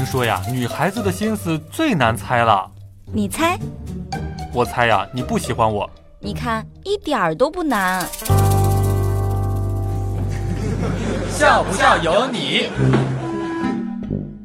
[0.00, 2.66] 听说呀，女孩子的心思最难猜了。
[3.12, 3.58] 你猜？
[4.50, 5.88] 我猜呀，你不喜欢我。
[6.20, 8.00] 你看，一点儿都不难。
[11.28, 12.70] 笑不笑由你。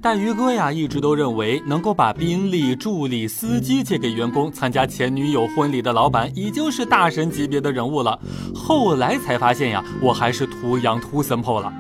[0.02, 8.20] 带鱼哥呀，一直都认为能够把宾利、助理、司机借给员工参加前女友婚礼的老板，已经是大神级别的人物了。
[8.54, 11.72] 后来才发现呀，我还是 too young too simple 了。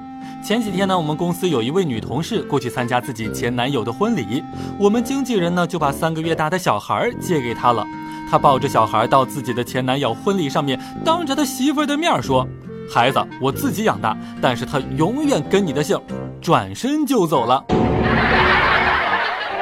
[0.43, 4.43] 前几天呢，我们公司有一位女同事过去参加自己前男友的婚礼，
[4.79, 7.85] 我们经纪人呢就把三个月大的小孩借给她了。
[8.29, 12.47] 她抱着小孩到自己的前男友婚礼上面，当着他媳妇儿的面说
[12.91, 15.99] ：“孩子我自己养大，但是他永远跟你的姓。”
[16.41, 17.63] 转身就走了。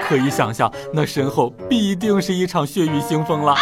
[0.06, 3.56] 可以想象，那身后必定是一场血雨腥风了。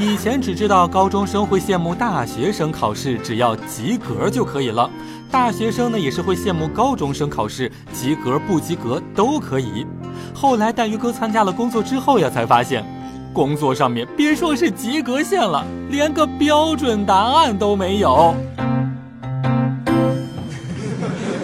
[0.00, 4.88] 以前只知道高中生会羡慕大学生考试只要及格就可以了，
[5.28, 9.84] 大学生呢也是会羡慕高中生考试及格不及格都可以。
[10.32, 12.84] 后来带鱼哥参加了工作之后呀，才发现，
[13.32, 18.36] 工作上面别说是及格线了，连个标准答案都没有。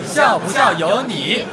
[0.04, 1.44] 笑不笑由你。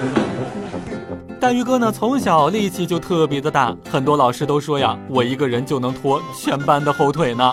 [1.41, 7.51] 大鱼哥呢，从小力气就特别的大，很多老师都说呀，我一个人就能拖全班的后腿呢。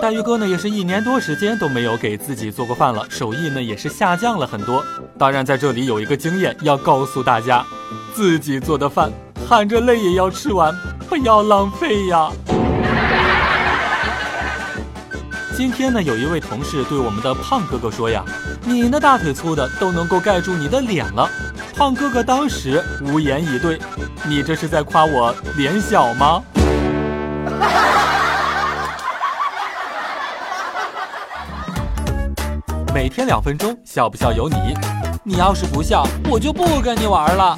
[0.00, 4.84] 大鱼哥呢，也是一年多时间都没有给自己做过饭了，手艺呢也是下降了很多。
[5.16, 7.64] 当然，在这里有一个经验要告诉大家，
[8.12, 9.12] 自己做的饭，
[9.48, 10.74] 含着泪也要吃完，
[11.08, 12.32] 不要浪费呀。
[15.56, 18.24] 今天呢，有一位同事对我们的胖哥哥说呀
[18.66, 21.30] ：“你那大腿粗的都能够盖住你的脸了。”
[21.74, 23.78] 胖哥哥当时无言以对
[24.28, 26.42] ：“你这是在夸我脸小吗？”
[32.94, 34.76] 每天两分钟，笑不笑由你。
[35.24, 37.56] 你要是不笑，我就不跟你玩了。